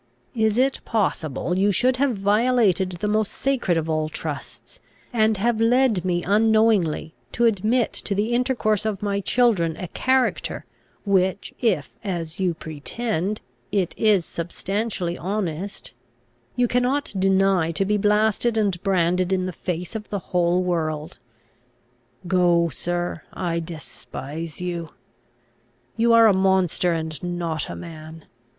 [0.35, 4.79] Is it possible you should have violated the most sacred of all trusts,
[5.13, 10.65] and have led me unknowingly to admit to the intercourse of my children a character,
[11.05, 13.41] which if, as you pretend,
[13.71, 15.93] it is substantially honest,
[16.55, 21.19] you cannot deny to be blasted and branded in the face of the whole world?
[22.25, 24.93] Go, sir; I despise you.
[25.95, 28.25] You are a monster and not a man.